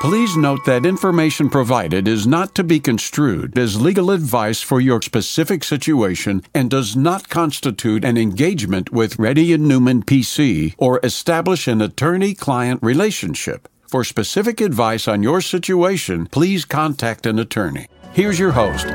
[0.00, 5.00] Please note that information provided is not to be construed as legal advice for your
[5.00, 11.66] specific situation and does not constitute an engagement with Reddy and Neumann PC or establish
[11.66, 13.68] an attorney-client relationship.
[13.88, 17.86] For specific advice on your situation, please contact an attorney.
[18.12, 18.86] Here's your host.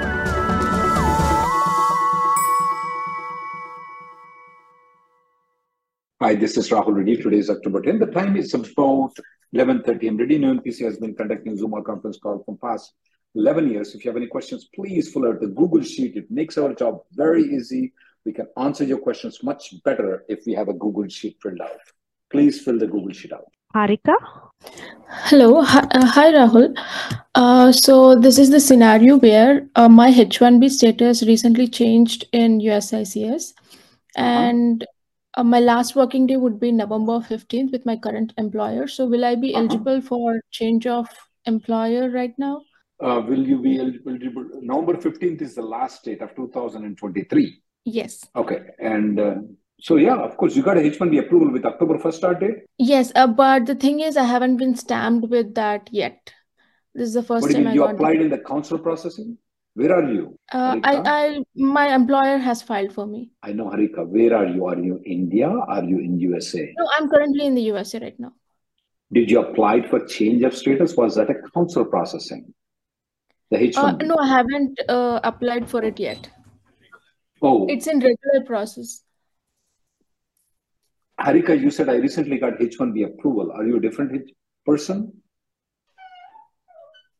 [6.21, 7.17] Hi, this is Rahul Reddy.
[7.17, 7.97] Today is October 10.
[7.97, 9.17] The time is about
[9.53, 10.07] 11.30.
[10.07, 12.93] I'm Reddy Neumann PC has been conducting Zoom or conference call from past
[13.35, 13.93] 11 years.
[13.93, 16.15] If you have any questions, please fill out the Google Sheet.
[16.15, 17.91] It makes our job very easy.
[18.25, 21.81] We can answer your questions much better if we have a Google Sheet filled out.
[22.31, 23.43] Please fill the Google Sheet out.
[23.75, 24.15] Harika?
[25.09, 25.61] Hello.
[25.61, 26.73] Hi, uh, hi Rahul.
[27.35, 33.53] Uh, so this is the scenario where uh, my H1B status recently changed in USCIS.
[34.15, 34.85] And
[35.35, 38.87] uh, my last working day would be November 15th with my current employer.
[38.87, 39.61] So will I be Uh-huh.
[39.61, 41.07] eligible for change of
[41.45, 42.61] employer right now?
[42.99, 44.17] Uh, will you be eligible?
[44.61, 47.61] November 15th is the last date of 2023.
[47.85, 48.23] Yes.
[48.35, 48.59] Okay.
[48.79, 49.35] And uh,
[49.79, 52.57] so, yeah, of course, you got a H1B approval with October 1st start date.
[52.77, 56.33] Yes, uh, but the thing is I haven't been stamped with that yet.
[56.93, 57.67] This is the first What you time?
[57.67, 59.37] I You got applied in the consular processing?
[59.73, 60.37] Where are you?
[60.51, 63.31] uh, I, I my employer has filed for me.
[63.41, 64.05] I know, Harika.
[64.05, 64.65] Where are you?
[64.65, 65.47] Are you India?
[65.49, 66.73] Are you in USA?
[66.77, 68.33] No, I'm currently in the USA right now.
[69.13, 70.95] Did you apply for change of status?
[70.97, 72.53] Was that a consular processing?
[73.49, 74.07] The Uh, H1B?
[74.07, 76.29] no, I haven't uh, applied for it yet.
[77.41, 79.03] Oh, It's in regular process.
[81.19, 83.51] Harika, you said I recently got H1B approval.
[83.51, 84.31] Are you a different
[84.65, 85.21] person?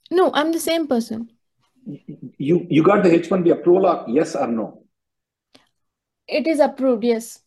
[0.09, 1.29] No, I'm the same person.
[1.85, 3.85] You you got the H1B approval?
[3.85, 4.83] Or yes or no?
[6.27, 7.39] It is approved, yes.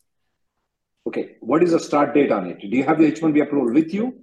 [1.07, 1.37] Okay.
[1.39, 2.59] What is the start date on it?
[2.59, 4.21] Do you have the H1B approval with you?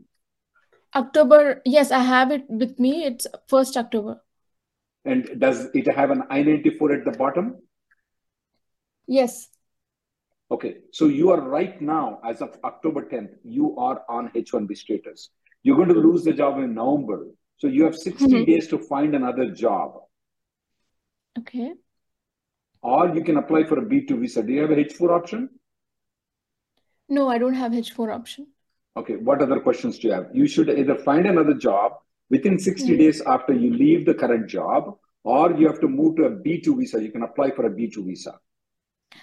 [0.94, 3.04] October, yes, I have it with me.
[3.04, 4.22] It's 1st October.
[5.04, 7.56] And does it have an I-94 at the bottom?
[9.08, 9.48] Yes.
[10.50, 10.76] Okay.
[10.92, 15.30] So you are right now, as of October 10th, you are on H1B status.
[15.62, 17.26] You're going to lose the job in November.
[17.62, 18.46] So you have 60 Mhm.
[18.46, 19.98] days to find another job.
[21.38, 21.74] Okay.
[22.82, 24.42] Or you can apply for a B2 visa.
[24.42, 25.48] Do you have a H4 option?
[27.08, 28.48] No, I don't have H4 option.
[28.96, 30.34] Okay, what other questions do you have?
[30.40, 32.00] You should either find another job
[32.30, 32.98] within 60 Mhm.
[33.04, 36.76] days after you leave the current job, or you have to move to a B2
[36.82, 37.00] visa.
[37.06, 38.36] You can apply for a B2 visa.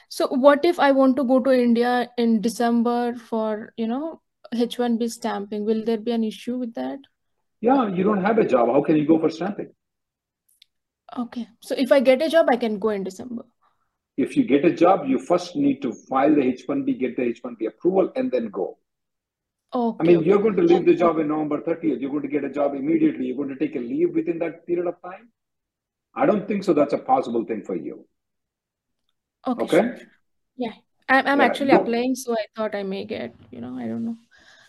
[0.08, 4.22] So what if I want to go to India in December for, you know,
[4.54, 5.66] H1B stamping?
[5.66, 7.00] Will there be an issue with that?
[7.62, 8.70] Yeah, you don't have a job.
[8.70, 9.72] How can you go for stamping?
[11.18, 11.48] Okay.
[11.62, 13.44] So if I get a job, I can go in December.
[14.18, 17.68] If you get a job, you first need to file the H1B, get the H1B
[17.68, 18.78] approval, and then go.
[19.74, 20.26] I mean, okay.
[20.26, 22.02] you're going to leave the job in November 30th.
[22.02, 23.28] You're going to get a job immediately.
[23.28, 25.30] You're going to take a leave within that period of time.
[26.16, 26.74] I don't think so.
[26.74, 28.06] That's a possible thing for you.
[29.48, 29.78] Okay, Okay.
[29.78, 29.98] sure.
[30.58, 30.74] Yeah.
[31.08, 33.88] I'm I'm Yeah, actually go- applying, so I thought I may get, you know, I
[33.88, 34.18] don't know.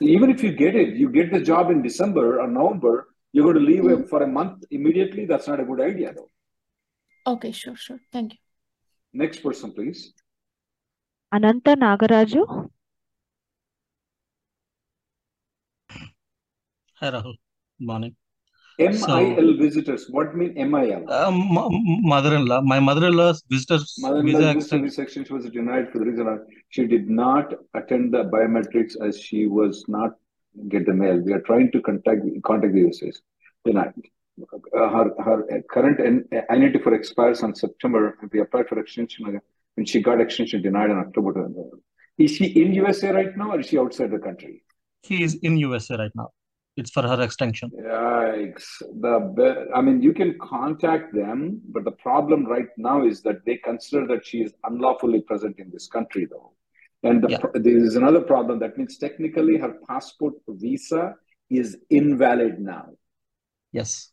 [0.00, 3.56] Even if you get it, you get the job in December or November, you're going
[3.56, 4.08] to leave Mhm.
[4.08, 5.26] for a month immediately.
[5.26, 6.30] That's not a good idea, though.
[7.26, 8.00] Okay, sure, sure.
[8.10, 8.38] Thank you.
[9.12, 10.14] Next person, please.
[11.32, 12.70] Ananta Nagaraju?
[17.00, 17.36] Hi, Rahul.
[17.78, 18.16] Good morning.
[18.80, 20.06] MIL visitors.
[20.10, 21.04] What mean MIL?
[21.08, 22.62] Uh, mother-in-law.
[22.62, 25.36] My mother-in-law's visitors Mother-in-law visa visa extension.
[25.36, 30.12] was denied for the reason she did not attend the biometrics as she was not
[30.68, 31.18] get the mail.
[31.18, 33.16] We are trying to contact contact the USAs.
[33.64, 33.92] Denied.
[34.42, 36.00] Uh, her her current
[36.50, 38.16] identity for expires on September.
[38.32, 39.40] We applied for extension
[39.76, 41.48] and she got extension denied on October.
[42.18, 44.62] Is she in USA right now, or is she outside the country?
[45.02, 46.30] He is in USA right now.
[46.76, 47.70] It's for her extension.
[47.70, 48.78] Yikes.
[49.00, 53.44] The be- I mean, you can contact them, but the problem right now is that
[53.44, 56.52] they consider that she is unlawfully present in this country, though.
[57.02, 57.38] And the, Yeah.
[57.54, 58.58] there is another problem.
[58.60, 61.16] That means technically her passport visa
[61.48, 62.90] is invalid now.
[63.72, 64.12] Yes.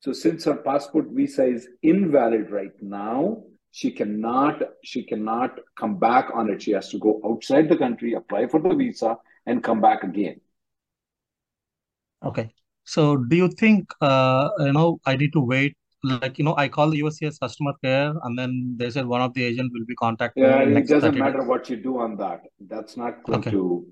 [0.00, 6.30] So since her passport visa is invalid right now, she cannot she cannot come back
[6.32, 6.62] on it.
[6.62, 10.40] She has to go outside the country, apply for the visa, and come back again.
[12.26, 12.52] Okay.
[12.84, 15.76] So do you think uh, you know I need to wait?
[16.04, 19.34] Like you know, I call the USCIS customer care, and then they said one of
[19.34, 21.42] the agent will be contacting Yeah, it next doesn't matter days.
[21.42, 22.42] what you do on that.
[22.60, 23.50] That's not going Okay.
[23.50, 23.86] to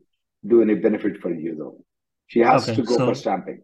[0.47, 1.85] do any benefit for you, though.
[2.27, 2.75] She has Okay.
[2.75, 3.63] to go So for stamping.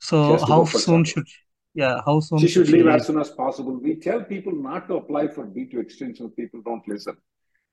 [0.00, 1.04] So how soon stamping.
[1.04, 1.26] should
[1.74, 2.86] yeah how soon She should should leave she?
[2.86, 3.78] as soon as possible.
[3.78, 6.32] We tell people not to apply for B2 extensions.
[6.34, 7.16] People don't listen.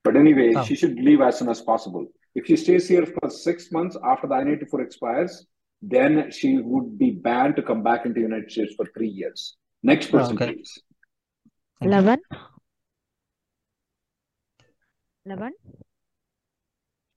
[0.03, 2.07] But anyway, Oh, she should leave as soon as possible.
[2.35, 5.45] If she stays here for six months after the I-94 expires,
[5.81, 9.55] then she would be banned to come back into the United States for three years.
[9.83, 10.53] Next person, okay.
[10.53, 10.79] please.
[11.79, 11.97] Thank you.
[11.99, 12.17] Lavan?
[15.27, 15.51] Lavan?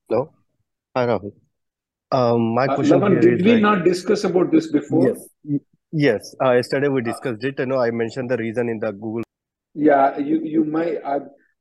[0.08, 0.32] Hello.
[0.96, 1.32] Hi, Rahul.
[2.12, 5.06] Um, my Uh, question Lavan, here did is we like, not discuss about this before?
[5.08, 5.60] yes,
[5.92, 6.34] yes.
[6.44, 7.60] Uh, yesterday we Uh, discussed it.
[7.60, 9.22] I know I mentioned the reason in the Google.
[9.74, 11.20] Yeah, you you may I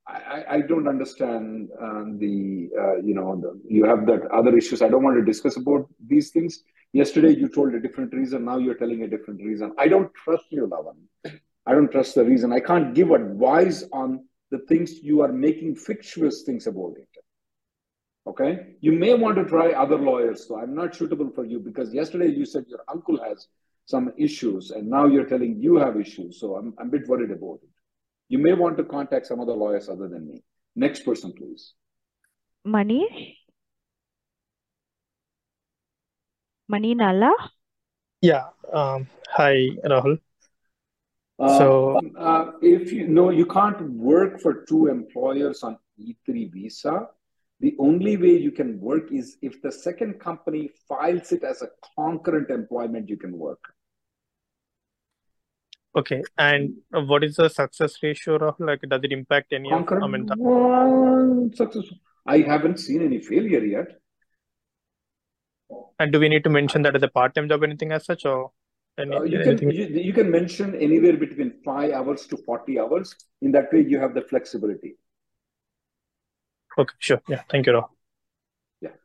[0.09, 4.81] I, I don't understand uh, the uh, you know the, you have that other issues.
[4.81, 6.63] I don't want to discuss about these things.
[6.94, 8.45] Yesterday you told a different reason.
[8.45, 9.73] Now you're telling a different reason.
[9.77, 11.31] I don't trust you, Lavan.
[11.67, 12.51] I don't trust the reason.
[12.51, 17.07] I can't give advice on the things you are making fictitious things about it.
[18.25, 20.47] Okay, you may want to try other lawyers.
[20.47, 23.47] So I'm not suitable for you because yesterday you said your uncle has
[23.85, 26.39] some issues, and now you're telling you have issues.
[26.39, 27.69] So I'm I'm a bit worried about it.
[28.29, 30.43] You may want to contact some other lawyers other than me.
[30.75, 31.73] Next person, please.
[32.65, 33.35] Manish?
[36.67, 37.31] Mani Nalla?
[38.21, 38.49] Yeah.
[38.71, 40.19] Um, hi, Rahul.
[41.39, 47.07] Uh, So, uh, if you know, you can't work for two employers on E3 visa.
[47.61, 51.69] The only way you can work is if the second company files it as a
[51.95, 53.59] concurrent employment, you can work.
[55.95, 56.21] Okay.
[56.38, 59.77] And uh, what is the success ratio, of Like, does it impact any of, I
[59.77, 61.97] Concurrent mean, the, well, successful.
[62.25, 63.88] I haven't seen any failure yet.
[66.00, 68.51] and do we need to mention that as a part-time job, anything as such, or
[68.97, 69.71] any, Uh, you can anything?
[69.71, 73.15] you, you can mention anywhere between five hours to 40 hours.
[73.42, 74.95] In that way, you have the flexibility.
[76.77, 77.21] Okay, sure.
[77.27, 77.44] Yeah.
[77.50, 77.89] Thank you, Rahul.
[78.81, 78.95] Yeah.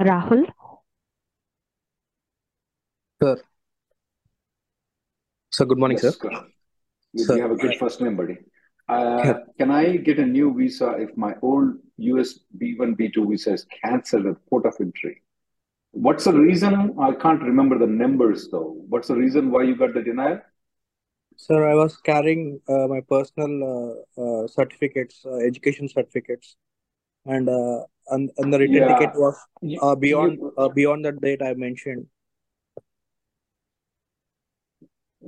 [0.00, 0.46] Rahul?
[3.22, 3.42] Sir.
[5.58, 6.12] Sir, good morning, sir.
[6.12, 6.44] Yes, go ahead.
[7.12, 8.38] You, Sir, have a good first name, buddy.
[8.88, 13.54] Uh, yeah, can I get a new visa if my old US B1, B2 visa
[13.54, 15.22] is cancelled at port of entry?
[15.92, 16.94] What's the reason?
[17.00, 18.76] I can't remember the numbers though.
[18.88, 20.40] What's the reason why you got the denial?
[21.36, 26.56] Sir, I was carrying uh, my personal uh, uh, certificates, uh, education certificates,
[27.26, 29.36] and uh, and, and the return Yeah, ticket was
[29.82, 32.06] uh, beyond uh, beyond that date I mentioned.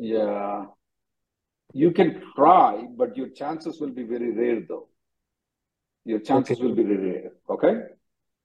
[0.00, 0.64] Yeah,
[1.72, 4.88] you can try, but your chances will be very rare though.
[6.04, 6.26] Your Okay.
[6.28, 7.32] chances will be very rare.
[7.48, 7.74] Okay.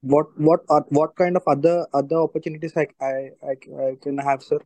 [0.01, 3.13] What what uh, what kind of other other opportunities I I
[3.51, 3.53] I,
[3.85, 4.59] I can have, sir?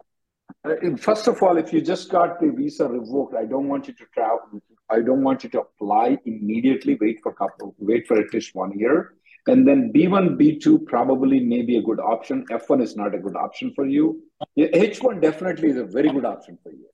[0.66, 3.94] Uh, First of all, if you just got the visa revoked, I don't want you
[3.94, 4.60] to travel.
[4.90, 6.98] I don't want you to apply immediately.
[7.00, 9.14] Wait for couple, wait for at least one year,
[9.52, 12.46] and then B1, B2 probably may be a good option.
[12.52, 14.22] F1 is not a good option for you.
[14.58, 16.86] H1 definitely is a very good option for you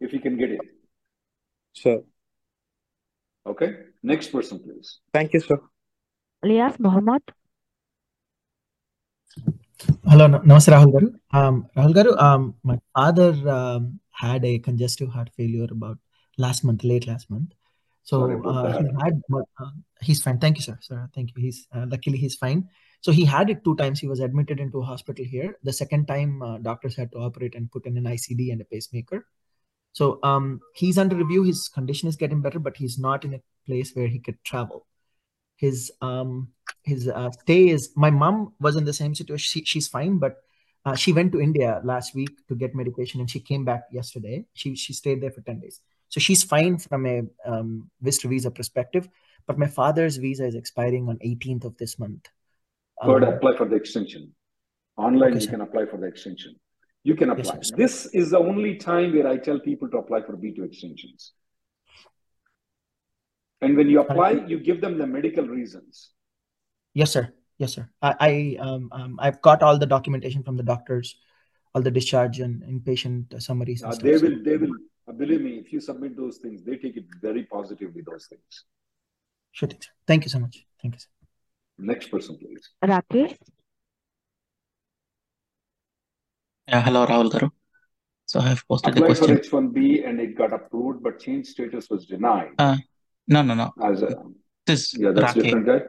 [0.00, 0.60] if you can get it.
[1.72, 2.02] Sir,
[3.46, 3.70] Okay.
[4.02, 5.00] Next person, please.
[5.12, 5.58] thank you, sir.
[6.42, 7.22] Lias Mohammed?
[10.08, 11.08] Hello, na- Namaste, Rahul Garu.
[11.38, 15.98] Um, Rahul Garu, um, my father um, had a congestive heart failure about
[16.38, 17.52] last month, late last month.
[18.04, 19.70] So uh, he had, but, uh,
[20.00, 20.38] he's fine.
[20.38, 20.78] Thank you, sir.
[20.80, 21.42] Sir, thank you.
[21.42, 22.68] He's uh, luckily he's fine.
[23.00, 23.98] So he had it two times.
[23.98, 25.58] He was admitted into a hospital here.
[25.62, 28.64] The second time, uh, doctors had to operate and put in an ICD and a
[28.64, 29.26] pacemaker.
[29.92, 31.44] So um, he's under review.
[31.44, 34.86] His condition is getting better, but he's not in a place where he could travel
[35.56, 36.48] his um
[36.82, 40.36] his uh, stay is my mom was in the same situation she, she's fine but
[40.84, 44.44] uh, she went to india last week to get medication and she came back yesterday
[44.54, 48.50] she she stayed there for 10 days so she's fine from a um, visitor visa
[48.50, 49.08] perspective
[49.46, 52.28] but my father's visa is expiring on 18th of this month
[53.02, 54.32] um, apply for the extension.
[54.96, 56.54] Online, okay you sir can apply for the extension.
[57.02, 57.62] You can yes apply.
[57.62, 61.32] sir This is the only time where I tell people to apply for B2 extensions.
[63.60, 66.10] And when you apply, you give them the medical reasons.
[66.94, 67.22] yes sir
[67.58, 68.32] yes sir i, I
[68.66, 71.16] um, um i've got all the documentation from the doctors
[71.74, 74.74] all the discharge and inpatient summaries and Uh, they will, they will,
[75.12, 78.64] believe me, if you submit those things, they take it very positively, those things.
[79.52, 81.08] sure thing, thank you so much thank you sir.
[81.78, 82.70] Next person, please.
[82.84, 83.36] Rakesh?
[86.68, 87.50] Yeah, hello, Rahul Garu.
[88.26, 89.72] So I have posted the Applied for question.
[89.74, 92.52] H1B and it got approved, but change status was denied.
[92.58, 92.76] Uh,
[93.28, 93.72] no, no, no.
[93.82, 94.22] As a,
[94.66, 95.42] This yeah, that's Rakesh.
[95.42, 95.80] different guy.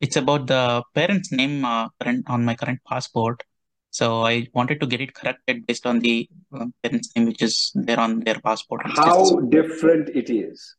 [0.00, 3.42] It's about the parent's name uh, current on my current passport.
[3.90, 7.72] So I wanted to get it corrected based on the uh, parents' name, which is
[7.74, 8.82] there on their passport.
[8.84, 10.74] How different it is.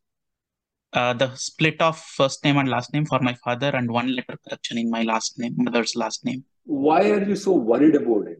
[0.94, 4.36] uh, the split of first name and last name for my father, and one letter
[4.46, 6.44] correction in my last name, mother's last name.
[6.66, 8.40] Why are you so worried about it?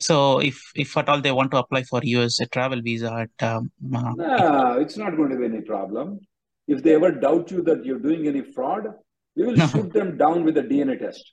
[0.00, 3.46] So if if at all they want to apply for US a travel visa at
[3.50, 6.18] um, uh, No, it's not going to be any problem.
[6.68, 8.88] If they ever doubt you that you're doing any fraud,
[9.36, 9.66] we will No.
[9.68, 11.32] shoot them down with a DNA test.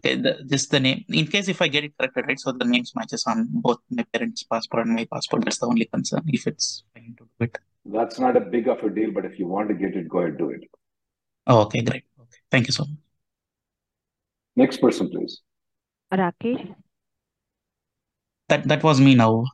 [0.00, 1.04] Okay, the, this the name.
[1.08, 2.40] In case if I get it corrected, right?
[2.40, 5.44] So the names matches on both my parents' passport and my passport.
[5.44, 6.22] That's the only concern.
[6.26, 7.58] If it's fine to do it.
[7.84, 10.18] That's not a big of a deal, but if you want to get it, go
[10.18, 10.62] ahead, do it.
[11.46, 12.04] Oh, okay, great.
[12.20, 12.98] Okay, thank you so much.
[14.56, 15.40] Next person, please.
[16.12, 16.74] Rakesh.
[18.48, 19.44] That that was me now.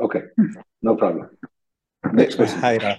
[0.00, 0.22] Okay,
[0.82, 1.28] no problem.
[2.12, 2.58] Next person.
[2.60, 2.98] Hi, Rahul.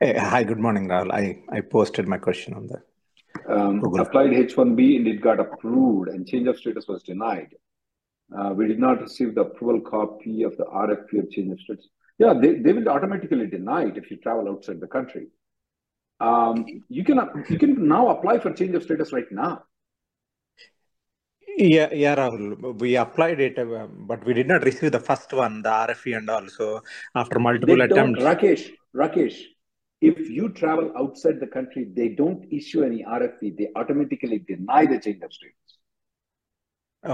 [0.00, 1.12] Hey, hi, good morning, Rahul.
[1.12, 2.82] I, I posted my question on the
[3.48, 7.54] Um, applied H1B and it got approved and change of status was denied.
[8.36, 11.88] Uh, we did not receive the approval copy of the RFP of change of status.
[12.18, 15.26] Yeah, they, they will automatically deny it if you travel outside the country.
[16.20, 17.18] Um, you can
[17.50, 19.64] you can now apply for change of status right now.
[21.56, 22.80] Yeah, yeah, Rahul.
[22.80, 26.30] We applied it, uh, but we did not receive the first one, the RFE and
[26.30, 26.48] all.
[26.48, 26.82] So
[27.14, 29.36] after multiple attempts, Rakesh, Rakesh,
[30.10, 33.56] if you travel outside the country, they don't issue any RFP.
[33.58, 35.70] They automatically deny the change of status.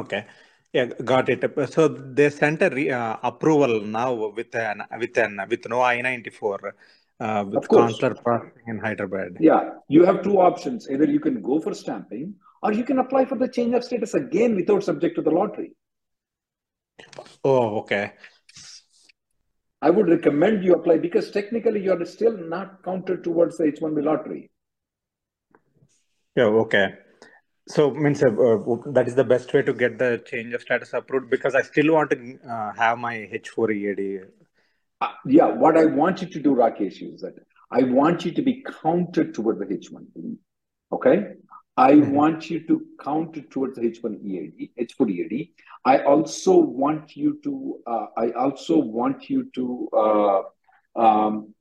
[0.03, 0.27] okay,
[0.73, 1.45] yeah, got it.
[1.73, 6.73] So they sent a re, uh, approval now with an with an with no I-94
[7.21, 9.37] uh, with consular processing in Hyderabad.
[9.41, 10.89] Yeah, you have two options.
[10.91, 14.15] Either you can go for stamping or you can apply for the change of status
[14.15, 15.73] again without subject to the lottery.
[17.45, 18.13] Oh, okay.
[19.83, 24.05] I would recommend you apply because technically you are still not counted towards the H1B
[24.05, 24.51] lottery.
[26.37, 26.95] Yeah, okay.
[27.69, 30.93] So means uh, uh, that is the best way to get the change of status
[30.93, 34.29] approved because I still want to uh, have my H4 EAD.
[35.01, 37.35] Uh, yeah, what I want you to do, Rakesh, is that
[37.71, 40.37] I want you to be counted toward the H1B.
[40.93, 41.35] Okay.
[41.77, 42.13] I Mhm.
[42.13, 45.55] want you to count towards the H1 EAD, H4 EAD.
[45.85, 50.43] I also want you to, uh, I also want you to uh,
[50.97, 51.55] um,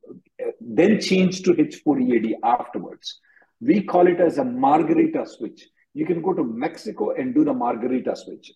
[0.59, 3.19] then change to H4 EAD afterwards.
[3.61, 5.67] We call it as a margarita switch.
[5.93, 8.51] You can go to Mexico and do the margarita switch.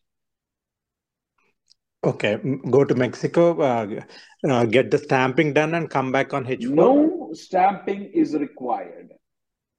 [2.05, 2.37] Okay,
[2.69, 4.01] go to Mexico, uh,
[4.49, 6.69] uh, get the stamping done, and come back on H4.
[6.69, 8.92] No stamping is required.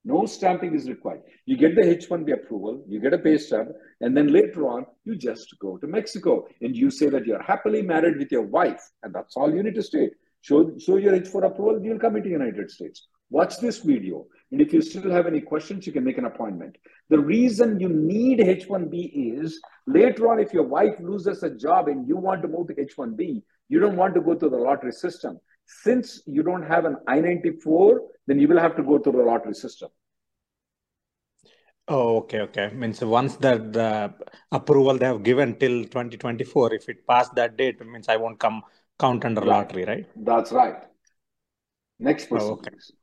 [0.07, 1.23] No stamping is required.
[1.47, 3.69] You get the H1B approval, you get a pay stub,
[4.01, 7.81] and then later on, you just go to Mexico and you say that you're happily
[7.81, 10.11] married with your wife, and that's all you need to state.
[10.41, 13.07] Show, show your H4 approval, you'll come into United States.
[13.31, 16.77] Watch this video, and if you still have any questions, you can make an appointment.
[17.09, 22.07] The reason you need H1B is later on, if your wife loses a job and
[22.07, 25.39] you want to move to H1B, you don't want to go through the lottery system.
[25.65, 29.23] Since you don't have an I 94, then you will have to go through the
[29.23, 29.89] lottery system.
[31.87, 32.69] Oh, okay, okay.
[32.73, 34.13] Means once that the
[34.51, 38.39] approval they have given till 2024, if it passed that date, it means I won't
[38.39, 38.63] come
[38.99, 39.49] count under Right.
[39.49, 40.05] lottery, right?
[40.15, 40.83] That's right.
[41.99, 42.71] Next person, Oh, okay.
[42.71, 42.93] please.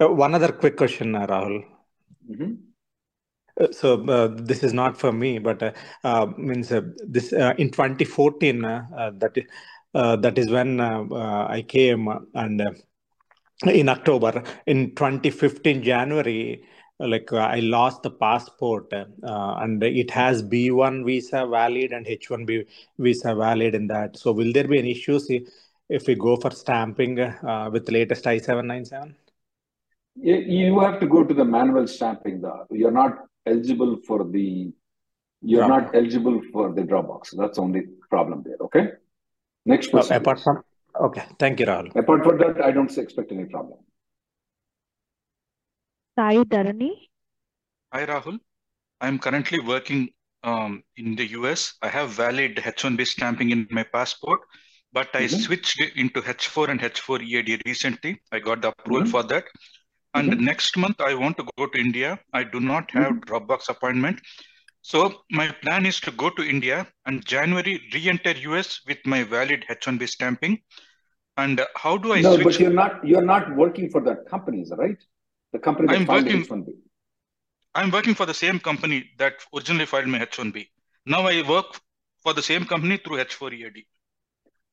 [0.00, 1.64] Uh, one other quick question, uh, Rahul.
[2.28, 2.74] Mhm.
[3.60, 5.72] Uh, So uh, this is not for me, but uh,
[6.02, 9.44] uh, means uh, this uh, in 2014 uh, uh, that is
[9.94, 12.72] uh, that is when I came and uh,
[13.66, 16.64] in October in 2015 January
[17.00, 22.66] like uh, I lost the passport uh, and it has B1 visa valid and H1B
[22.98, 24.16] visa valid in that.
[24.16, 25.28] So will there be any issues
[25.88, 29.14] if, we go for stamping uh, with latest I797?
[30.16, 32.40] You, you have to go to the manual stamping.
[32.40, 34.72] The, you're not eligible for the
[35.46, 37.36] you're not eligible for the Dropbox.
[37.36, 38.56] That's the only problem there.
[38.62, 38.92] Okay.
[39.66, 40.64] Next Uh, person, apart from
[41.00, 41.94] okay, thank you, Rahul.
[41.96, 43.78] Apart from that, I don't expect any problem.
[46.18, 46.90] Sai Dharani.
[47.92, 48.38] Hi, Rahul.
[49.00, 50.10] I'm currently working
[50.42, 51.74] um, in the US.
[51.82, 54.40] I have valid H1B stamping in my passport,
[54.92, 55.40] but I Mhm.
[55.44, 58.20] switched into H4 and H4 EAD recently.
[58.32, 59.10] I got the approval Mhm.
[59.10, 59.44] for that.
[60.14, 60.40] And Mhm.
[60.40, 62.18] next month, I want to go to India.
[62.32, 63.24] I do not have Mhm.
[63.24, 64.20] Dropbox appointment.
[64.84, 69.64] So my plan is to go to India and January re-enter US with my valid
[69.70, 70.58] H1B stamping.
[71.38, 74.98] And how do I No, but you're not you're not working for that company, right?
[75.54, 76.74] The company that I'm filed working, H-1B.
[77.74, 80.68] I'm working for the same company that originally filed my H1B.
[81.06, 81.80] Now I work
[82.22, 83.86] for the same company through H4 EAD.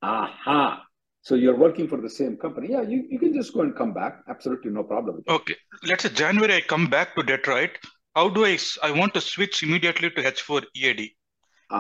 [0.02, 0.84] Aha.
[1.22, 2.72] So you're working for the same company.
[2.72, 4.24] Yeah, you, you can just go and come back.
[4.28, 5.24] Absolutely no problem.
[5.30, 7.78] Okay, let's say January I come back to Detroit.
[8.16, 11.16] How do I, I want to switch immediately to H4 EAD.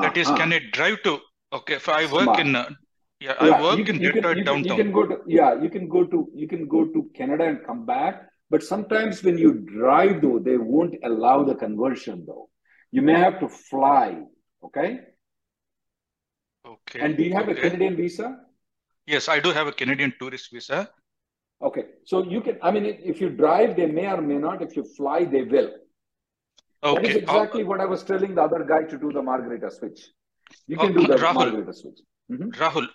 [0.01, 0.55] That is, can Uh-huh.
[0.55, 1.19] I drive to,
[1.53, 2.39] okay, if I work Smart.
[2.39, 2.69] in, uh,
[3.19, 5.07] yeah, I Yeah, you work can, in you can, Detroit you can, you can go
[5.07, 8.27] to, yeah, you can go to, you can go to Canada and come back.
[8.50, 12.50] But sometimes when you drive though, they won't allow the conversion though.
[12.91, 14.21] You may have to fly,
[14.65, 15.00] okay?
[16.65, 17.55] Okay, And do you have a.
[17.55, 18.39] Canadian visa?
[19.05, 20.89] Yes, I do have a Canadian tourist visa.
[21.61, 24.61] Okay, so you can, I mean, if you drive, they may or may not.
[24.61, 25.71] If you fly, they will.
[26.93, 29.21] That is Okay, uh, exactly what I was telling the other guy to do the
[29.21, 30.01] Margarita switch.
[30.67, 32.00] You uh, can do the Rahul, Margarita switch.
[32.31, 32.55] Mhm.
[32.57, 32.88] Rahul,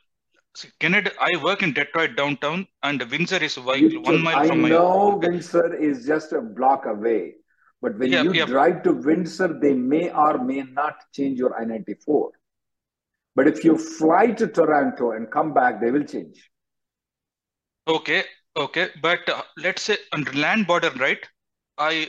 [0.57, 4.61] see, Canada, I work in Detroit downtown and Windsor is You one mile I from
[4.63, 7.37] my, I know Windsor is just a block away,
[7.83, 11.59] but when yeah, you yeah, drive to Windsor, they may or may not change your
[11.61, 12.31] I-94.
[13.37, 16.51] But if you fly to Toronto and come back, they will change.
[17.87, 18.25] okay,
[18.57, 18.91] okay.
[19.03, 21.19] But uh, let's say under land border, right?
[21.79, 22.09] I,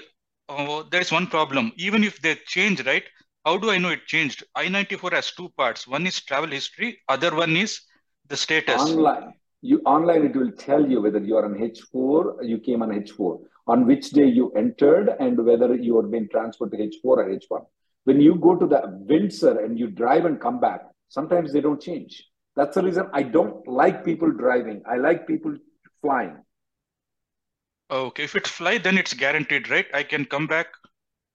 [0.49, 1.71] uh, there is one problem.
[1.77, 3.03] Even if they change, right?
[3.45, 4.43] How do I know it changed?
[4.55, 5.87] I-94 has two parts.
[5.87, 7.81] One is travel history, other one is
[8.27, 8.81] the status.
[8.81, 12.89] Online, you online it will tell you whether you are on H4, you came on
[12.89, 17.29] H4, on which day you entered, and whether you are being transferred to H4 or
[17.29, 17.65] H1.
[18.03, 21.81] When you go to the Windsor and you drive and come back, sometimes they don't
[21.81, 22.25] change.
[22.55, 24.81] That's the reason I don't like people driving.
[24.85, 25.55] I like people
[26.01, 26.37] flying.
[27.89, 29.85] Okay, if it's fly, then it's guaranteed, right?
[29.93, 30.67] I can come back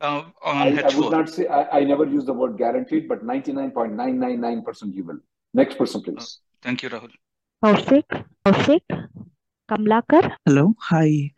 [0.01, 3.25] uh, on I, I would not say I, I never use the word guaranteed, but
[3.25, 5.19] 99.999% you will.
[5.55, 6.41] Next person, please.
[6.61, 7.11] Thank you, Rahul.
[7.65, 8.05] Kaushik,
[8.45, 8.83] Kaushik,
[9.71, 10.37] Kamlakar.
[10.45, 11.33] Hello, hi.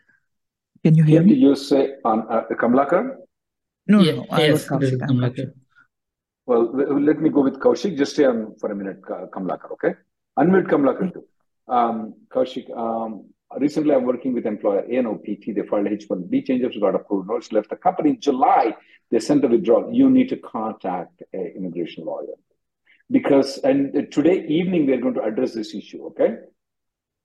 [0.83, 1.41] Can you hear Came to me?
[1.41, 3.17] you say on uh, Kamlakar?
[3.87, 4.93] No, Yeah, no, I was yes, this.
[5.01, 5.37] I'm Kamlakar.
[5.37, 5.53] Kaushik.
[6.47, 7.97] Well, let me go with Kaushik.
[7.97, 9.95] Just stay on for a minute, Ka- Kamlakar, okay?
[10.39, 11.25] Unmute Kamlakar too.
[11.69, 15.55] Um, Kaushik, um, recently I'm working with employer ANOPT.
[15.55, 18.75] They filed H1B changes, got approved, notice left the company in July.
[19.11, 19.93] They sent a withdrawal.
[19.93, 22.35] You need to contact an immigration lawyer
[23.11, 26.37] because, and today evening we're going to address this issue, okay?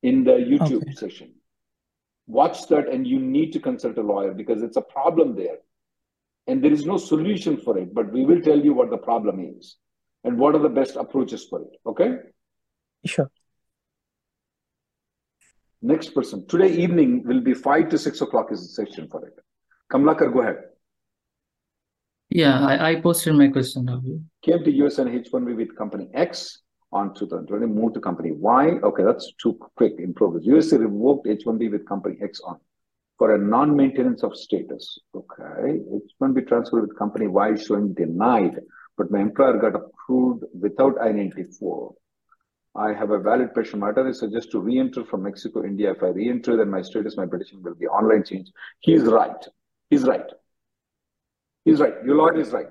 [0.04, 0.94] In the YouTube Okay.
[0.94, 1.34] session.
[2.28, 5.58] Watch that and you need to consult a lawyer because it's a problem there.
[6.48, 9.40] And there is no solution for it, but we will tell you what the problem
[9.58, 9.78] is
[10.24, 11.76] and what are the best approaches for it.
[11.86, 12.18] Okay?
[13.06, 13.32] Sure.
[15.82, 16.46] Next person.
[16.48, 19.34] Today evening will be five to six o'clock is the session for it.
[19.92, 20.58] Kamlakar, go ahead.
[22.30, 24.22] Yeah, I, I posted my question, Rahul.
[24.44, 26.62] Came to US and H1B with company X
[26.92, 28.68] on 2020, moved to company Y.
[28.84, 30.44] Okay, that's too quick in progress.
[30.46, 32.58] USA revoked H1B with company X on
[33.18, 35.00] for a non-maintenance of status.
[35.16, 35.80] Okay,
[36.22, 38.60] H1B transferred with company Y showing denied,
[38.98, 41.94] but my employer got approved without I-94.
[42.88, 44.08] I have a valid petition matter.
[44.08, 45.92] I suggest to re-enter from Mexico, India.
[45.92, 48.52] If I re-enter, then my status, my petition will be online change.
[48.80, 49.48] He's right.
[49.90, 50.30] He's right.
[51.66, 51.96] He's right.
[52.06, 52.68] Your lawyer is right.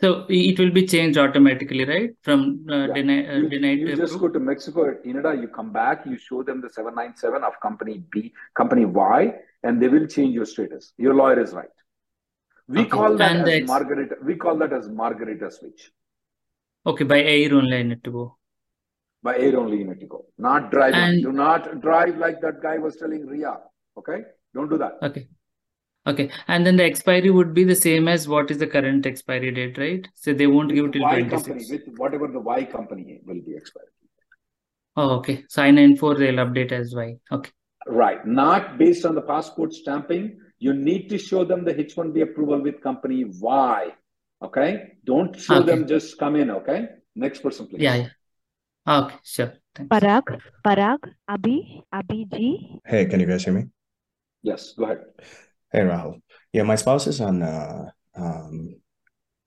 [0.00, 2.10] So it will be changed automatically, right?
[2.22, 2.94] From uh, Yeah.
[2.98, 6.16] deny, uh, You, denied you just go to Mexico or Canada, you come back, you
[6.28, 9.34] show them the 797 of company B, company Y,
[9.64, 10.92] and they will change your status.
[11.06, 11.76] Your lawyer is right.
[12.68, 12.90] We Okay.
[12.98, 14.16] call that And as Margarita.
[14.30, 15.90] We call that as Margarita switch.
[16.90, 18.22] okay by air only I need to go.
[19.22, 20.24] By air only you need to go.
[20.38, 21.00] Not driving.
[21.00, 23.56] And Do not drive like that guy was telling Ria.
[23.98, 24.22] Okay?
[24.54, 24.94] Don't do that.
[25.02, 25.28] okay.
[26.04, 26.30] Okay.
[26.48, 29.78] And then the expiry would be the same as what is the current expiry date,
[29.78, 30.06] right?
[30.16, 31.70] So they won't give With till Y company, 26.
[31.88, 33.86] with whatever the Y company will be expired.
[34.96, 35.44] Oh, okay.
[35.48, 37.18] So I-94 they'll update as Y.
[37.30, 37.50] Okay.
[37.86, 38.26] Right.
[38.26, 40.38] Not based on the passport stamping.
[40.58, 43.92] You need to show them the H1B approval with company Y.
[44.42, 44.94] Okay?
[45.04, 45.66] Don't show Okay.
[45.66, 46.50] them just come in.
[46.50, 46.88] Okay?
[47.14, 47.80] Next person, please.
[47.80, 48.08] Yeah, yeah.
[48.86, 49.52] Okay, sure.
[49.74, 49.88] Thanks.
[49.88, 50.98] Parag, Parag,
[51.30, 52.78] Abhi, Abhi G.
[52.84, 53.66] Hey, can you guys hear me?
[54.42, 54.98] Yes, go ahead.
[55.70, 56.20] Hey, Rahul.
[56.52, 58.76] Yeah, my spouse is on uh, um,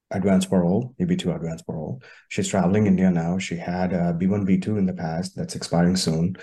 [0.09, 2.01] advanced parole, EB2 advanced parole.
[2.29, 3.37] She's traveling India now.
[3.37, 5.35] She had uh, B1, B2 in the past.
[5.35, 6.37] That's expiring soon.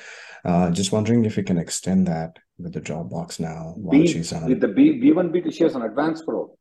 [0.44, 4.32] Uh, just wondering if we can extend that with the Dropbox now while B she's
[4.32, 4.46] on.
[4.48, 6.58] with the B B1 B2, she has an advanced parole.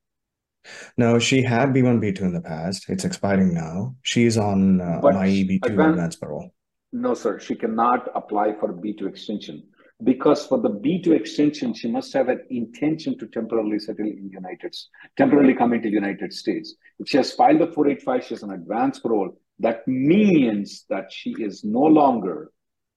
[0.98, 2.90] No, she had B1, B2 in the past.
[2.90, 3.96] It's expiring now.
[4.04, 6.54] She's on uh, But my EB2 advanced advanced parole.
[6.92, 9.64] no, sir, she cannot apply for B2 extension
[10.04, 14.34] because for the B2 extension, she must have an intention to temporarily settle in the
[14.34, 16.76] United States, temporarily come into the United States.
[17.00, 19.38] If she has filed the 485, she has an advanced parole.
[19.60, 22.52] That means that she is no longer,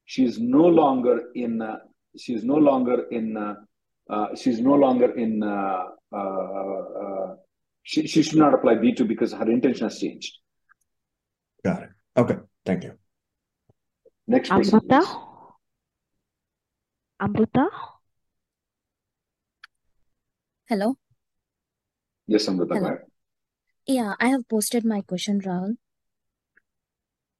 [0.07, 1.77] she is no longer in, uh,
[2.17, 3.55] she is no longer in, uh,
[4.09, 7.35] uh, she's no longer in, uh, uh, uh,
[7.85, 10.39] she, she should not apply B2 because her intention has changed.
[11.65, 11.91] Got it.
[12.17, 12.37] Okay.
[12.65, 12.93] Thank you.
[14.27, 15.17] Next person, Amruta, please.
[17.21, 17.69] Amruta.
[20.67, 20.97] Hello.
[22.27, 22.97] Yes, Amrita, go Hello.
[23.87, 25.77] Yeah, I have posted my question, Rahul.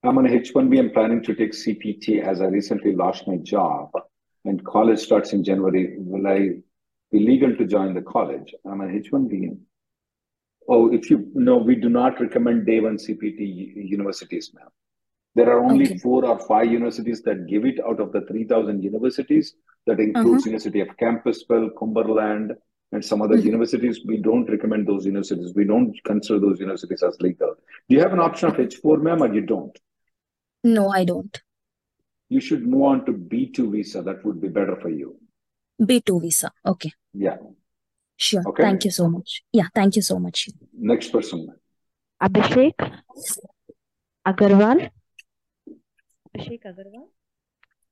[0.03, 0.79] I'm on H1B.
[0.79, 3.91] I'm planning to take CPT as I recently lost my job
[4.45, 5.95] and college starts in January.
[5.97, 6.51] Will I
[7.11, 8.55] be legal to join the college?
[8.67, 9.57] I'm on H1B.
[10.69, 14.69] Oh, if you no, we do not recommend day one CPT universities, ma'am.
[15.35, 15.99] There are only Okay.
[15.99, 19.55] four or five universities that give it out of the 3,000 universities.
[19.87, 20.03] That Uh-huh.
[20.03, 22.53] includes University of Campbell, Cumberland,
[22.93, 23.45] and some other Mhm.
[23.45, 24.01] universities.
[24.07, 25.55] We don't recommend those universities.
[25.55, 27.55] We don't consider those universities as legal.
[27.89, 29.77] Do you have an option of H4, ma'am, or you don't?
[30.63, 31.43] No, I don't.
[32.31, 34.03] You should move on to B2 visa.
[34.03, 35.21] That would be better for you.
[35.83, 36.53] B2 visa.
[36.65, 36.93] Okay.
[37.13, 37.37] Yeah.
[38.25, 38.43] Sure.
[38.49, 38.63] Okay.
[38.63, 39.43] Thank you so much.
[39.53, 40.49] Yeah, thank you so much.
[40.73, 41.49] Next person.
[42.23, 42.79] Abhishek
[44.27, 44.89] Agarwal.
[46.35, 47.09] Abhishek Agarwal.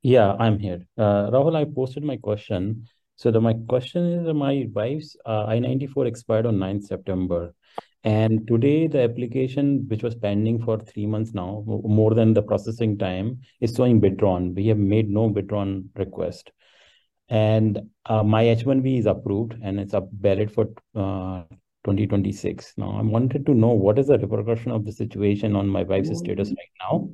[0.03, 0.87] Yeah, I'm here.
[0.97, 2.89] Uh, Rahul, I posted my question.
[3.17, 7.55] So the my question is uh, my wife's uh, I-94 expired on 9th September.
[8.03, 12.97] And today the application, which was pending for three months now, more than the processing
[12.97, 14.55] time, is showing withdrawn.
[14.55, 16.53] We have made no withdrawn request.
[17.33, 21.45] And uh, my H1B is approved and it's up valid for uh,
[21.85, 22.75] 2026.
[22.77, 26.17] Now, I wanted to know what is the repercussion of the situation on my wife's
[26.19, 27.09] status right now.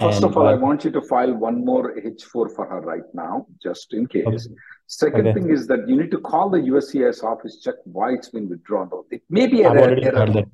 [0.00, 3.08] First And of all, I want you to file one more H4 for her right
[3.14, 4.26] now, just in case.
[4.26, 4.54] Okay.
[4.88, 5.40] Second Okay.
[5.40, 8.90] thing is that you need to call the USCIS office, check why it's been withdrawn.
[9.10, 9.82] It may be a I've error.
[9.84, 10.26] already error.
[10.26, 10.48] filed that.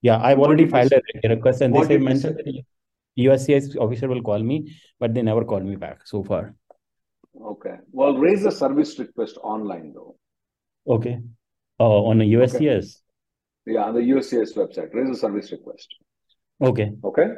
[0.00, 2.64] Yeah, I've already filed a request and they What say they mentioned say?
[3.18, 6.54] USCIS officer will call me, but they never called me back so far.
[7.40, 7.76] Okay.
[7.92, 10.16] Well, raise a service request online though.
[10.86, 11.20] Okay.
[11.78, 12.34] Oh, on a Okay.
[12.34, 13.00] USCIS.
[13.66, 15.88] Yeah, on the USCIS website, raise a service request.
[16.62, 16.92] Okay.
[17.04, 17.28] Okay.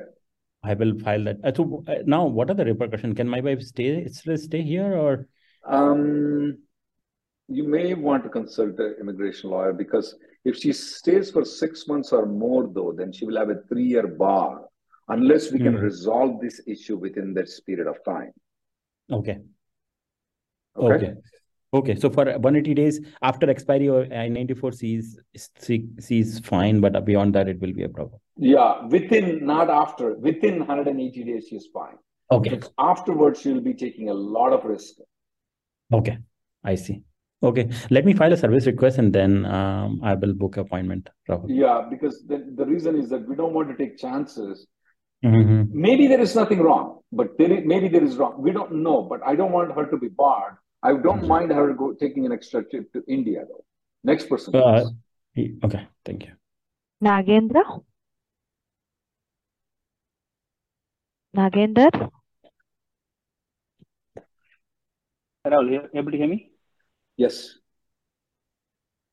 [0.62, 1.38] I will file that.
[1.44, 3.16] Uh, so uh, now, what are the repercussions?
[3.16, 5.26] Can my wife stay still stay here or?
[5.66, 6.58] Um,
[7.48, 12.12] you may want to consult an immigration lawyer because if she stays for six months
[12.12, 14.62] or more, though, then she will have a three-year bar
[15.08, 15.82] unless we can Hmm.
[15.82, 18.30] resolve this issue within this period of time.
[19.10, 19.38] Okay.
[20.76, 20.94] Okay.
[20.94, 21.14] Okay.
[21.72, 21.94] Okay.
[21.94, 25.18] So for 180 days after expiry or I-94 sees
[25.98, 28.20] sees fine, but beyond that it will be a problem.
[28.36, 31.96] Yeah, within, not after, within 180 days, she's fine.
[32.32, 32.56] Okay.
[32.56, 34.94] But afterwards, she'll be taking a lot of risk.
[35.92, 36.18] Okay.
[36.64, 37.02] I see.
[37.42, 37.70] Okay.
[37.90, 41.08] Let me file a service request and then um, I will book appointment.
[41.28, 41.46] Rahul.
[41.48, 44.66] Yeah, because the, the reason is that we don't want to take chances.
[45.24, 45.70] Mhm.
[45.72, 48.40] Maybe there is nothing wrong, but there is, maybe there is wrong.
[48.40, 50.56] We don't know, but I don't want her to be barred.
[50.82, 53.64] I don't mind her go, taking an extra trip to India, though.
[54.02, 54.88] Next person, Uh,
[55.64, 55.86] okay.
[56.06, 56.32] Thank you.
[57.02, 57.64] Nagendra.
[61.36, 62.10] Nagender.
[65.46, 66.50] Rahul, you able to hear me?
[67.16, 67.58] Yes.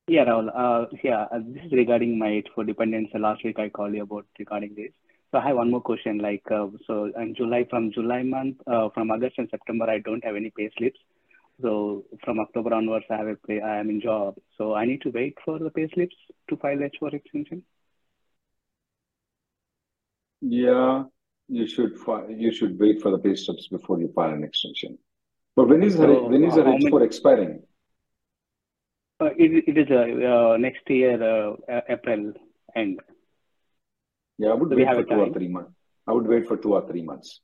[0.08, 0.48] Yeah, Rahul.
[0.54, 3.10] Uh, yeah, uh, this is regarding my H4 dependence.
[3.14, 4.92] Last week I called you about regarding this.
[5.30, 6.18] So I have one more question.
[6.18, 10.24] Like, uh, so in July, from July month, uh, from August and September, I don't
[10.24, 10.98] have any pay slips.
[11.60, 14.36] So from October onwards, I have a pay, I am in job.
[14.56, 16.16] So I need to wait for the pay slips
[16.48, 17.62] to file H4 extension.
[20.40, 21.04] Yeah,
[21.48, 24.98] you should fi- you should wait for the pay stubs before you file an extension.
[25.56, 27.02] But when is her So when is uh, how H4 many?
[27.04, 27.62] expiring?
[29.20, 32.32] Uh, it, it is uh, uh, next year, uh, uh, April
[32.76, 33.00] end.
[34.38, 35.72] Yeah, I would So we wait have for a two or three months.
[36.06, 37.40] I would wait for two or three months.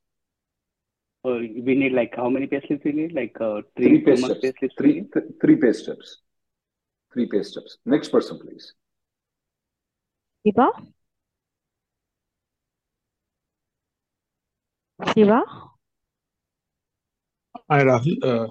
[1.25, 3.13] Uh, we need like how many pay slips we need?
[3.13, 5.13] Like uh, Three three, pay two months pay slips Three need?
[5.13, 6.19] th- three pay stubs.
[7.13, 7.79] Three pay stubs.
[7.85, 8.75] Next person, please.
[10.47, 10.69] Shiva.
[15.15, 15.43] Shiva.
[17.71, 18.17] Hi, Rahul.
[18.23, 18.47] Uh,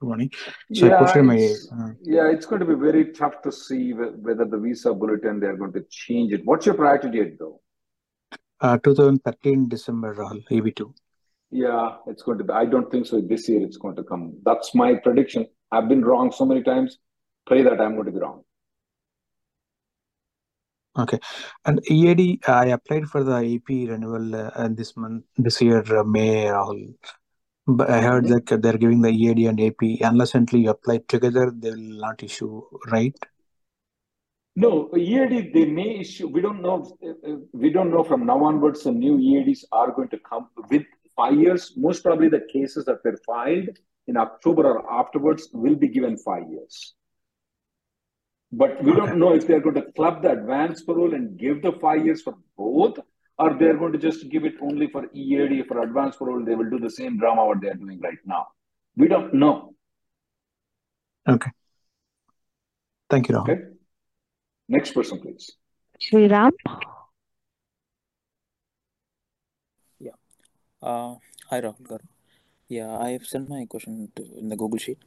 [0.00, 0.30] good morning.
[0.74, 1.36] So Yeah, posted my.
[1.36, 5.38] it's Uh, yeah, it's going to be very tough to see whether the visa bulletin
[5.40, 6.42] they are going to change it.
[6.44, 7.60] What's your priority date though?
[8.60, 10.92] Uh, 2013 December, Rahul, EB2.
[11.50, 12.52] Yeah, it's going to be.
[12.52, 13.20] I don't think so.
[13.20, 14.34] This year it's going to come.
[14.44, 15.46] That's my prediction.
[15.72, 16.98] I've been wrong so many times.
[17.46, 18.42] Pray that I'm going to be wrong.
[20.98, 21.18] Okay.
[21.64, 26.46] And EAD, I applied for the AP renewal uh, this month, this year, uh, May,
[26.46, 26.94] Rahul.
[27.66, 28.46] But I heard Mhm.
[28.46, 32.22] that they're giving the EAD and AP, unless until you apply together, they will not
[32.22, 33.14] issue, right?
[34.62, 36.28] No, EAD they may issue.
[36.28, 36.76] We don't know.
[37.02, 38.82] uh, uh, We don't know from now onwards.
[38.84, 40.84] The new EADs are going to come with
[41.16, 41.72] five years.
[41.76, 46.44] Most probably, the cases that were filed in October or afterwards will be given five
[46.56, 46.94] years.
[48.52, 49.00] But we Okay.
[49.00, 52.20] don't know if they're going to club the advance parole and give the five years
[52.28, 52.98] for both,
[53.38, 56.44] or they're going to just give it only for EAD for advance parole.
[56.44, 58.48] They will do the same drama what they're doing right now.
[58.96, 59.74] We don't know.
[61.36, 61.50] Okay.
[63.08, 63.50] Thank you, Rahul.
[63.50, 63.69] Okay.
[64.70, 65.50] Next person, please.
[66.00, 66.52] Sriram.
[69.98, 70.12] Yeah.
[70.80, 71.16] Uh,
[71.50, 72.06] hi, Rahul Garu.
[72.68, 74.98] Yeah, I have sent my question to, in the Google Sheet.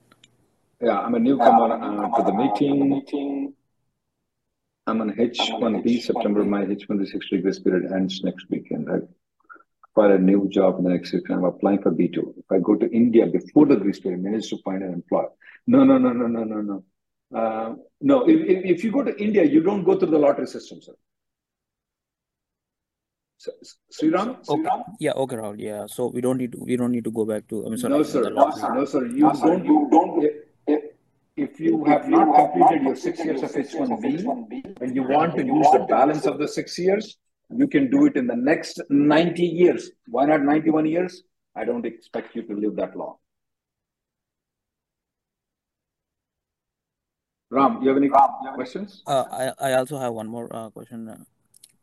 [0.81, 3.53] Yeah, I'm a newcomer uh, to the meeting.
[4.85, 6.43] I'm on H1B September.
[6.43, 8.89] My H1B 60 grace period ends next weekend.
[8.91, 8.97] I
[9.95, 11.29] find a new job in the next week.
[11.29, 12.17] I'm applying for B2.
[12.37, 15.29] If I go to India before the grace period, manage to find an employer.
[15.67, 16.83] No, no, no, no, no, no, no.
[17.33, 20.47] Uh, no, if, if, if you go to India, you don't go through the lottery
[20.47, 20.93] system, sir.
[23.45, 24.37] S- Sriram?
[24.47, 24.69] Okay.
[24.99, 25.55] Yeah, okay, Rahul.
[25.57, 25.85] Yeah.
[25.87, 27.91] So we don't need to we don't need to go back to I mean sorry,
[27.93, 28.29] No, the sir.
[28.29, 29.05] No, sir.
[29.05, 29.65] You don't.
[29.65, 30.23] You don't.
[30.67, 30.81] If,
[31.35, 35.67] if you have not completed your six years of H1B and you want to use
[35.73, 37.17] the balance of the six years,
[37.49, 39.89] you can do it in the next 90 years.
[40.07, 41.23] Why not 91 years?
[41.55, 43.15] I don't expect you to live that long.
[47.53, 48.09] Ram, you have any
[48.55, 49.03] questions?
[49.05, 51.17] Uh, I, I also have one more uh, question, uh,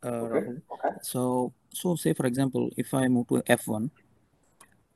[0.02, 0.40] Okay.
[0.40, 0.62] Rahul.
[1.02, 3.90] So, so say for example, if I move to F1,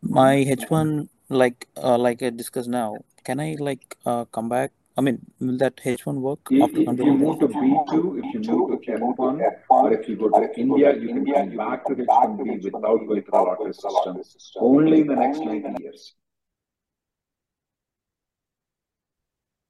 [0.03, 4.73] my H1, like uh, like I discussed now, can I like uh, come back?
[4.97, 8.41] I mean, will that H1 work If, after if you move to B2, if you
[8.41, 12.63] move to F1, or if you go to India, you can come back to H1B
[12.63, 14.23] without going through the system,
[14.57, 16.15] only in the next 90 years.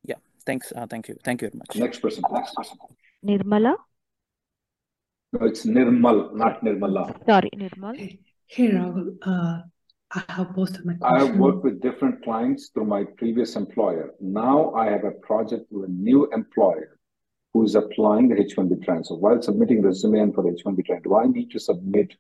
[0.05, 0.17] Yeah.
[0.47, 0.73] Thanks.
[0.75, 1.17] Uh, thank you.
[1.25, 1.77] Thank you very much.
[1.77, 2.51] Next person, please.
[3.25, 3.75] Nirmala.
[5.33, 7.05] No, it's Nirmal, not Nirmala.
[7.27, 8.19] Sorry, Nirmal.
[8.47, 9.63] Hey Rahul, uh,
[10.13, 14.15] I have posted my I have worked with different clients through my previous employer.
[14.21, 16.99] Now I have a project with a new employer
[17.53, 19.15] who is applying the H1B transfer.
[19.15, 22.15] While submitting resume and for the H1B transfer, do I need to submit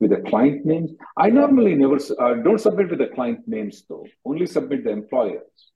[0.00, 0.90] with the client names?
[1.16, 4.06] I normally never uh, don't submit with the client names though.
[4.24, 5.70] Only submit the employers.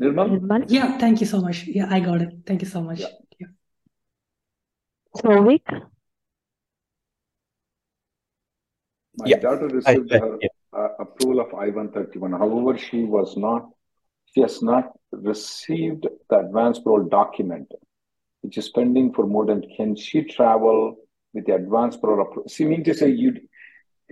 [0.00, 0.64] Nirmal?
[0.68, 1.64] Yeah, thank you so much.
[1.66, 2.30] Yeah, I got it.
[2.46, 3.00] Thank you so much.
[3.00, 3.48] Yeah.
[5.16, 5.62] Sovik.
[9.18, 9.38] My Yeah.
[9.38, 10.48] daughter received I- her yeah.
[10.72, 12.38] uh, approval of I-131.
[12.38, 13.68] However, she was not,
[14.26, 17.70] she has not received the advance parole document,
[18.42, 20.96] which is pending for more than, can she travel
[21.34, 22.24] with the advance parole?
[22.24, 23.34] appro- So you mean to say you,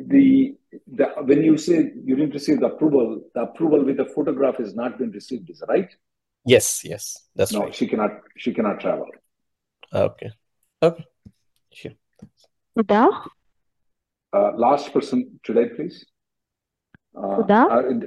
[0.06, 0.54] the,
[0.86, 4.74] the, when you say you didn't receive the approval, the approval with the photograph has
[4.74, 5.88] not been received, is that right?
[6.44, 7.74] Yes, yes, that's No, right.
[7.74, 9.06] she cannot, she cannot travel.
[9.92, 10.30] Okay.
[10.82, 11.04] Okay.
[11.72, 11.92] Sure.
[12.76, 13.08] Sudha.
[14.32, 16.06] Uh, last person today, please.
[17.16, 17.54] Uh, Sudha?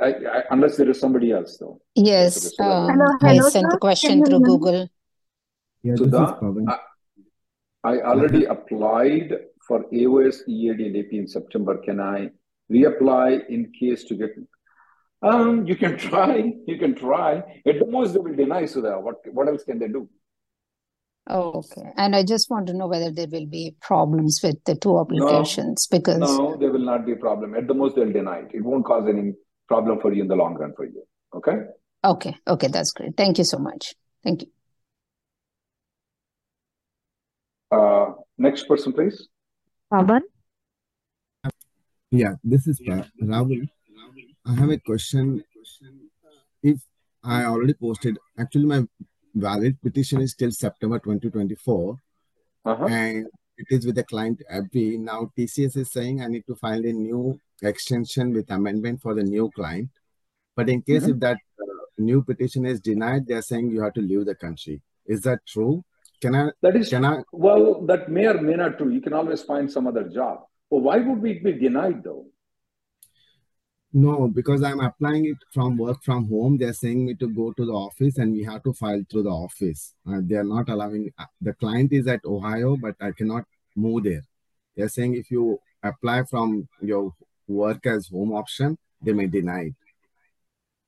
[0.02, 1.82] I, I, I, unless there is somebody else though.
[1.96, 4.40] Yes, um, Hello, I hello, sent the question Can through?
[4.42, 4.88] Google.
[5.84, 6.38] Yeah, this Sudha.
[6.68, 6.78] I,
[7.84, 9.34] I already applied
[9.72, 11.78] for AOS, EAD, and AP in September.
[11.78, 12.30] Can I
[12.70, 14.32] reapply in case to get?
[15.22, 16.52] Um, you can try.
[16.68, 17.36] You can try.
[17.66, 19.00] At the most, they will deny Sudha.
[19.00, 20.10] What what else can they do?
[21.28, 21.88] Oh, okay.
[21.96, 25.02] And I just want to know whether there will be problems with the two No,
[25.02, 27.56] applications because no, there will not be a problem.
[27.56, 28.52] At the most, they'll deny it.
[28.54, 29.34] It won't cause any
[29.70, 31.04] problem for you in the long run for you.
[31.34, 31.60] Okay.
[32.04, 33.16] okay, okay, that's great.
[33.16, 33.94] Thank you so much.
[34.24, 34.50] Thank you.
[37.72, 38.08] Uh,
[38.38, 39.30] next person, please.
[39.92, 40.22] Pavan.
[42.12, 43.68] Yeah, this is Ra- Rahul.
[44.46, 45.44] I have a question.
[46.64, 46.80] If
[47.24, 48.88] I already posted, actually, my
[49.36, 51.98] valid petition is till September 2024,
[52.66, 52.86] Uh-huh.
[52.86, 53.28] and
[53.58, 55.00] it is with the client AbbVie.
[55.00, 59.24] Now, TCS is saying I need to file a new extension with amendment for the
[59.24, 59.90] new client.
[60.56, 61.12] But in case Mhm.
[61.16, 61.66] if that uh,
[61.98, 64.82] new petition is denied, they're saying you have to leave the country.
[65.06, 65.84] Is that true?
[66.22, 66.50] Can I?
[66.62, 67.24] That is Can I?
[67.32, 68.92] well, that may or may not true.
[68.92, 70.42] You can always find some other job.
[70.70, 72.26] But why would we be denied though?
[73.94, 76.58] No, because I'm applying it from work from home.
[76.58, 79.30] They're saying me to go to the office and we have to file through the
[79.30, 79.96] office.
[80.08, 83.44] Uh, they're not allowing, uh, the client is at Ohio, but I cannot
[83.76, 84.24] move there.
[84.78, 87.14] They're saying if you apply from your
[87.50, 89.76] work as home option, they may deny it.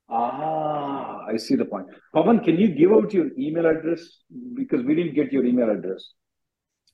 [0.08, 1.86] Ah, I see the point.
[2.14, 4.00] Pavan, can you give out your email address?
[4.54, 6.12] Because we didn't get your email address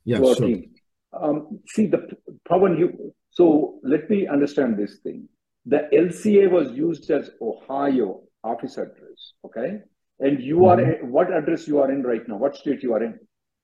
[0.05, 0.47] Yeah, to our sure.
[0.47, 0.71] team.
[1.13, 2.07] Um, see the
[2.49, 5.29] Pavan, you so let me understand this thing.
[5.67, 9.81] The LCA was used as Ohio office address, okay?
[10.21, 12.37] And you are what address you are in right now?
[12.37, 13.19] What state you are in?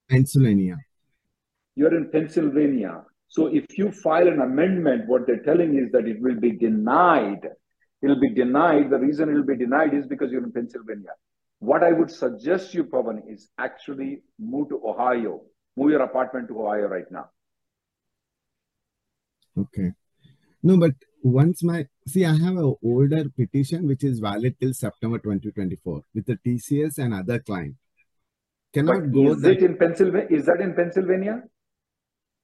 [0.09, 0.77] Pennsylvania.
[1.75, 3.03] You're in Pennsylvania.
[3.29, 7.49] So if you file an amendment, what they're telling is that it will be denied.
[8.07, 8.91] It'll be denied.
[8.91, 11.11] The reason it'll be denied is because you're in Pennsylvania.
[11.59, 15.41] What I would suggest you, Pavan, is actually move to Ohio.
[15.77, 17.31] Move your apartment to Ohio right now.
[19.59, 19.91] Okay.
[20.63, 20.93] No, but
[21.23, 26.27] once my see, I have a older petition which is valid till September 2024 with
[26.27, 27.75] the TCS and other client.
[28.73, 30.29] Cannot But go is that it in Pennsylvania?
[30.31, 31.43] Is that in Pennsylvania?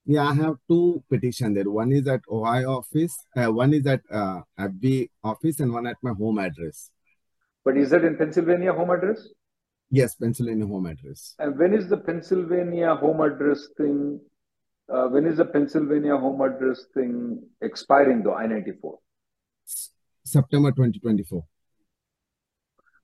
[0.05, 1.71] Yeah, I have two petition there.
[1.71, 5.97] One is at Ohio office, uh, one is at uh, AbbVie office, and one at
[6.03, 6.91] my home address.
[7.65, 9.29] But is that in Pennsylvania home address?
[9.91, 11.35] Yes, Pennsylvania home address.
[11.39, 14.21] And when is the Pennsylvania home address thing?
[14.93, 18.35] Uh, when is the Pennsylvania home address thing expiring though?
[18.35, 18.99] I ninety four.
[20.25, 21.45] September 2024.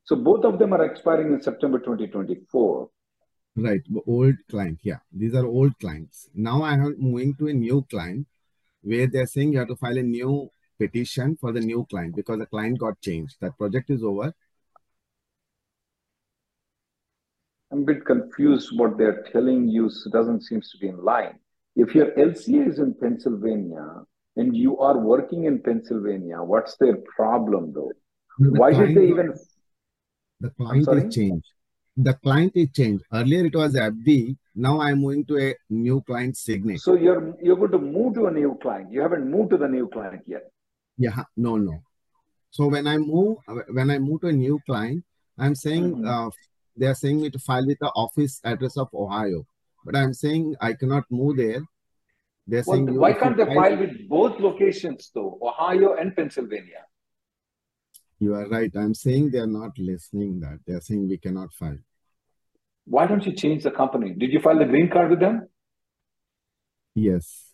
[0.05, 2.91] So both of them are expiring in September twenty twenty four.
[3.61, 4.79] Right, the old client.
[4.83, 6.29] Yeah, these are old clients.
[6.33, 8.29] Now I am moving to a new client
[8.83, 12.39] where they're saying you have to file a new petition for the new client because
[12.39, 13.37] the client got changed.
[13.41, 14.33] That project is over.
[17.73, 21.39] I'm a bit confused what they're telling you so doesn't seem to be in line.
[21.75, 24.05] If your LCA is in Pennsylvania
[24.37, 27.93] and you are working in Pennsylvania, what's their problem though?
[28.39, 29.35] The Why did they even?
[30.41, 31.51] The client is changed.
[32.01, 33.03] The client is changed.
[33.13, 34.37] Earlier it was AbbVie.
[34.55, 36.81] Now I'm moving to a new client Signet.
[36.81, 38.93] So you're you're going to move to a new client.
[38.93, 40.45] You haven't moved to the new client yet.
[40.97, 41.83] Yeah, no, no.
[42.51, 43.39] So when I move,
[43.73, 45.05] when I move to a new client,
[45.37, 46.07] I'm saying Mhm.
[46.07, 46.31] uh,
[46.77, 49.45] they are saying me to file with the office address of Ohio,
[49.85, 51.63] but I'm saying I cannot move there.
[52.47, 56.85] They're Well, saying why can't they file with both locations though, Ohio and Pennsylvania?
[58.21, 58.71] You are right.
[58.77, 60.41] I'm saying they are not listening.
[60.41, 61.79] That they are saying we cannot file.
[62.85, 64.15] Why don't you change the company?
[64.15, 65.49] Did you file the green card with them?
[66.95, 67.53] Yes,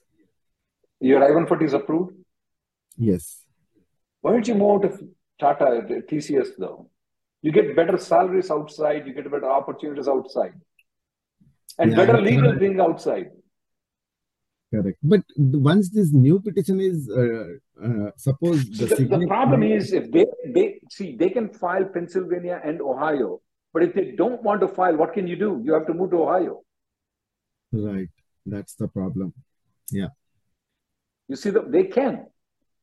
[1.01, 2.13] Your I-140 is approved.
[2.97, 3.43] yes.
[4.23, 5.67] Why don't you move to Tata,
[6.11, 6.89] TCS though?
[7.43, 9.07] You get better salaries outside.
[9.07, 10.55] You get better opportunities outside,
[11.79, 13.27] and Yeah, better legal being outside.
[14.75, 14.99] Correct.
[15.03, 20.11] But once this new petition is, uh, uh, suppose the, the, the problem is if
[20.11, 23.41] they they see they can file Pennsylvania and Ohio,
[23.73, 25.61] but if they don't want to file, what can you do?
[25.65, 26.63] You have to move to Ohio.
[27.73, 28.09] right,
[28.47, 29.33] that's the problem.
[29.91, 30.09] Yeah.
[31.29, 32.27] You see, the, they can,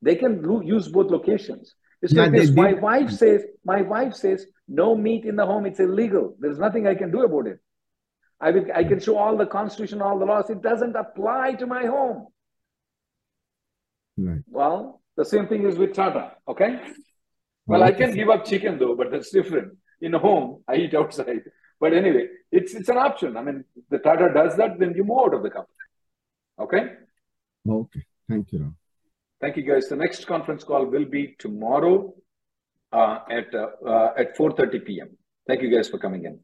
[0.02, 1.76] they can use both locations.
[2.02, 2.52] It's Yeah, like they this.
[2.52, 5.66] My wife says, my wife says, no meat in the home.
[5.66, 6.36] It's illegal.
[6.40, 7.60] There's nothing I can do about it.
[8.42, 10.50] I will, I can show all the constitution, all the laws.
[10.50, 12.28] It doesn't apply to my home.
[14.18, 14.42] Right.
[14.48, 16.32] Well, the same thing is with Tata.
[16.48, 16.80] Okay.
[17.68, 19.78] Well, I can give up chicken though, but that's different.
[20.02, 21.44] In a home, I eat outside.
[21.80, 23.38] But anyway, it's it's an option.
[23.38, 25.76] I mean, the Tata does that, then you move out of the company.
[26.60, 26.94] Okay.
[27.70, 28.06] Okay.
[28.28, 28.76] Thank you, Ram.
[29.40, 29.88] Thank you, guys.
[29.88, 32.14] The next conference call will be tomorrow
[32.92, 35.10] uh, at uh, uh, at 4:30 p.m.
[35.48, 36.40] Thank you, guys, for coming in.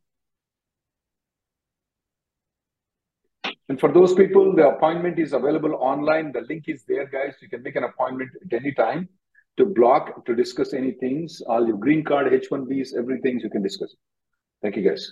[3.70, 6.32] And for those people, the appointment is available online.
[6.32, 7.36] The link is there, guys.
[7.42, 9.10] You can make an appointment at any time
[9.58, 13.96] to block, to discuss any things, all your green card, H-1Bs, everything you can discuss.
[14.62, 15.12] Thank you, guys.